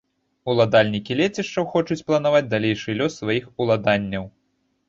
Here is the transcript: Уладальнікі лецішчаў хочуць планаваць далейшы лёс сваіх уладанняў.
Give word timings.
Уладальнікі 0.51 1.17
лецішчаў 1.19 1.67
хочуць 1.73 1.99
планаваць 2.07 2.43
далейшы 2.57 2.97
лёс 3.03 3.21
сваіх 3.21 3.45
уладанняў. 3.67 4.25